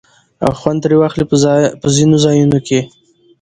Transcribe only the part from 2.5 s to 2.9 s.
کې